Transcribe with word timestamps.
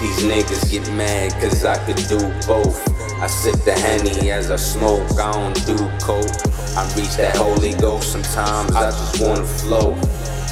These 0.00 0.22
niggas 0.22 0.70
get 0.70 0.88
mad 0.92 1.32
cause 1.40 1.64
I 1.64 1.76
could 1.84 1.96
do 2.08 2.18
both. 2.46 2.78
I 3.20 3.26
sip 3.26 3.56
the 3.64 3.72
Henny 3.72 4.30
as 4.30 4.48
I 4.48 4.54
smoke, 4.54 5.10
I 5.18 5.32
don't 5.32 5.66
do 5.66 5.76
coke. 6.00 6.30
I 6.76 6.86
reach 6.96 7.16
that 7.16 7.34
Holy 7.36 7.74
Ghost 7.74 8.12
sometimes, 8.12 8.70
I 8.76 8.90
just 8.90 9.20
wanna 9.20 9.44
flow. 9.44 9.98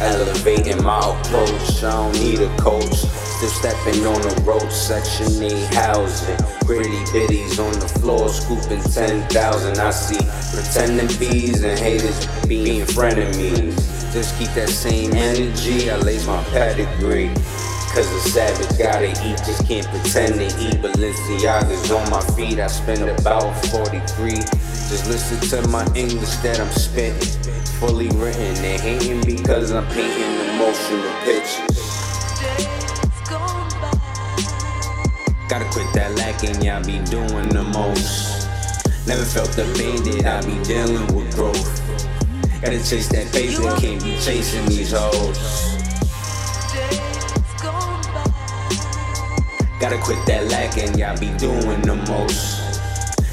Elevating 0.00 0.82
my 0.84 0.98
approach, 0.98 1.82
I 1.82 1.90
don't 1.90 2.12
need 2.20 2.40
a 2.40 2.54
coach. 2.58 2.92
Still 3.40 3.48
stepping 3.48 4.06
on 4.06 4.20
the 4.20 4.42
road, 4.44 4.70
section 4.70 5.42
8 5.42 5.74
housing. 5.74 6.36
Gritty 6.66 7.02
bitties 7.08 7.58
on 7.58 7.72
the 7.80 7.88
floor, 7.88 8.28
scooping 8.28 8.82
10,000. 8.82 9.78
I 9.78 9.90
see 9.90 10.20
pretending 10.54 11.08
bees 11.18 11.64
and 11.64 11.78
haters 11.78 12.26
being 12.46 12.84
frenemies. 12.84 14.12
Just 14.12 14.38
keep 14.38 14.50
that 14.50 14.68
same 14.68 15.14
energy, 15.14 15.90
I 15.90 15.96
lace 15.96 16.26
my 16.26 16.44
pedigree. 16.44 17.32
Cause 17.92 18.06
a 18.06 18.20
savage 18.30 18.78
gotta 18.78 19.10
eat, 19.26 19.38
just 19.38 19.66
can't 19.66 19.84
pretend 19.88 20.34
to 20.34 20.46
eat. 20.62 20.80
Balenciaga's 20.80 21.90
on 21.90 22.08
my 22.08 22.20
feet, 22.36 22.60
I 22.60 22.68
spend 22.68 23.02
about 23.02 23.52
43. 23.66 24.30
Just 24.30 25.08
listen 25.08 25.40
to 25.50 25.68
my 25.70 25.84
English 25.96 26.36
that 26.36 26.60
I'm 26.60 26.70
spitting. 26.70 27.18
Fully 27.80 28.06
written, 28.10 28.54
they 28.62 28.78
hating 28.78 29.22
because 29.24 29.72
I'm 29.72 29.84
painting 29.88 30.38
emotional 30.54 31.12
pictures. 31.24 31.80
Gotta 35.48 35.64
quit 35.72 35.92
that 35.94 36.14
lacking, 36.16 36.62
y'all 36.62 36.84
be 36.84 37.00
doing 37.10 37.48
the 37.48 37.64
most. 37.74 38.46
Never 39.08 39.24
felt 39.24 39.58
abandoned, 39.58 40.26
I 40.28 40.40
be 40.42 40.62
dealing 40.62 41.12
with 41.12 41.34
growth. 41.34 41.82
Gotta 42.62 42.78
chase 42.78 43.08
that 43.08 43.32
paper, 43.32 43.62
can't 43.80 44.00
be 44.04 44.16
chasing 44.20 44.64
these 44.66 44.92
hoes. 44.92 45.79
Gotta 49.80 49.96
quit 49.96 50.18
that 50.26 50.46
lacking, 50.50 50.98
y'all 50.98 51.16
be 51.18 51.32
doing 51.38 51.80
the 51.80 51.96
most. 52.06 52.60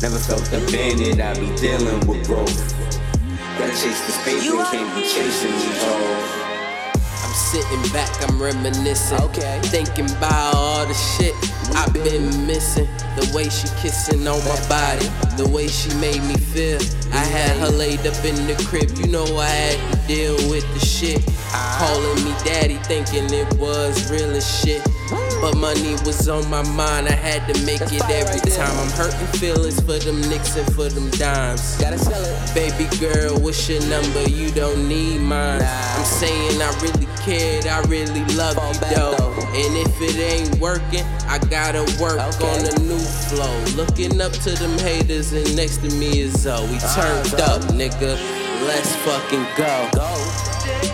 Never 0.00 0.16
felt 0.16 0.48
abandoned, 0.48 1.20
I 1.20 1.34
be 1.34 1.54
dealing 1.56 2.00
with 2.08 2.26
growth. 2.26 2.56
Gotta 3.58 3.76
chase 3.76 4.00
this 4.08 4.16
paper, 4.24 4.64
can't 4.72 4.88
be 4.96 5.02
chasing 5.02 5.52
these 5.52 5.84
hoes. 5.84 6.40
I'm 6.96 7.34
sitting 7.36 7.92
back, 7.92 8.08
I'm 8.24 8.40
reminiscing. 8.40 9.20
Okay. 9.20 9.60
Thinking 9.64 10.10
about 10.16 10.54
all 10.54 10.86
the 10.86 10.94
shit 10.94 11.34
I've 11.76 11.92
been 11.92 12.46
missing. 12.46 12.88
The 13.16 13.30
way 13.36 13.50
she 13.50 13.68
kissing 13.82 14.26
on 14.26 14.40
my 14.48 14.56
body, 14.66 15.06
the 15.36 15.46
way 15.46 15.68
she 15.68 15.92
made 16.00 16.22
me 16.24 16.36
feel. 16.36 16.80
I 17.12 17.22
had 17.22 17.58
her 17.58 17.68
laid 17.68 18.00
up 18.06 18.16
in 18.24 18.34
the 18.46 18.56
crib, 18.66 18.96
you 18.96 19.08
know 19.08 19.26
I 19.36 19.46
had 19.46 19.92
to 19.92 20.08
deal 20.08 20.36
with 20.48 20.64
the 20.72 20.80
shit. 20.80 21.18
Uh-huh. 21.52 21.84
Calling 21.84 22.24
me 22.24 22.29
daddy, 22.44 22.76
thinking 22.84 23.32
it 23.32 23.52
was 23.58 24.10
real 24.10 24.30
as 24.30 24.46
shit. 24.60 24.82
But 25.40 25.56
money 25.56 25.92
was 26.04 26.28
on 26.28 26.48
my 26.50 26.62
mind, 26.70 27.08
I 27.08 27.12
had 27.12 27.42
to 27.52 27.64
make 27.64 27.80
it 27.80 28.02
every 28.10 28.38
right 28.40 28.52
time. 28.52 28.76
I'm 28.78 28.90
hurting 28.90 29.26
feelings 29.40 29.80
for 29.80 29.98
them 29.98 30.20
nicks 30.28 30.56
and 30.56 30.66
for 30.74 30.88
them 30.88 31.10
dimes. 31.12 31.76
Gotta 31.78 31.98
sell 31.98 32.22
it. 32.22 32.54
Baby 32.54 32.86
girl, 32.98 33.38
what's 33.40 33.68
your 33.68 33.80
number? 33.88 34.22
You 34.28 34.50
don't 34.52 34.88
need 34.88 35.18
mine. 35.20 35.60
Nah. 35.60 35.96
I'm 35.96 36.04
saying 36.04 36.60
I 36.62 36.70
really 36.80 37.06
cared, 37.24 37.66
I 37.66 37.80
really 37.88 38.24
love 38.36 38.54
Fall 38.56 38.72
you 38.74 38.80
though. 38.94 39.14
though. 39.16 39.36
And 39.52 39.76
if 39.76 40.00
it 40.00 40.16
ain't 40.18 40.60
working, 40.60 41.04
I 41.26 41.38
gotta 41.38 41.82
work 42.00 42.20
Okay. 42.36 42.46
on 42.46 42.66
a 42.66 42.78
new 42.80 42.98
flow. 42.98 43.64
Looking 43.76 44.20
up 44.20 44.32
to 44.32 44.50
them 44.50 44.78
haters, 44.78 45.32
and 45.32 45.56
next 45.56 45.78
to 45.78 45.90
me 45.96 46.20
is 46.20 46.40
Zoe. 46.42 46.66
We 46.68 46.78
Ah, 46.82 46.94
turned 47.24 47.40
up, 47.42 47.62
nigga. 47.72 48.18
Let's 48.66 48.94
fucking 48.96 49.46
go. 49.56 49.88
Go. 49.94 50.89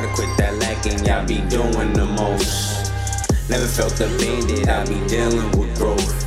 Gotta 0.00 0.14
quit 0.14 0.34
that 0.38 0.56
lacking, 0.56 1.04
y'all 1.04 1.26
be 1.26 1.42
doing 1.50 1.92
the 1.92 2.06
most. 2.06 2.90
Never 3.50 3.66
felt 3.66 4.00
abandoned, 4.00 4.66
I 4.66 4.86
be 4.86 4.96
dealing 5.06 5.50
with 5.52 5.76
growth. 5.76 6.24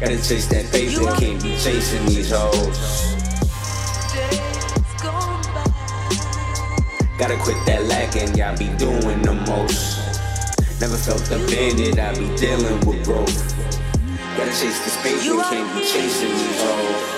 Gotta 0.00 0.16
chase 0.16 0.46
that 0.48 0.64
paper, 0.72 1.04
can't 1.20 1.42
be 1.42 1.52
chasing 1.60 2.06
these 2.06 2.30
hoes. 2.32 2.78
Gotta 7.18 7.36
quit 7.36 7.60
that 7.66 7.84
lacking, 7.84 8.34
y'all 8.34 8.56
be 8.56 8.72
doing 8.78 9.20
the 9.20 9.34
most. 9.44 10.00
Never 10.80 10.96
felt 10.96 11.28
abandoned, 11.28 12.00
I 12.00 12.14
be 12.14 12.34
dealing 12.38 12.80
with 12.86 13.04
growth. 13.04 13.36
Gotta 14.38 14.52
chase 14.56 14.80
this 14.88 14.96
paper, 15.02 15.42
can't 15.50 15.68
be 15.76 15.84
chasing 15.84 16.32
these 16.32 16.62
hoes. 16.62 17.15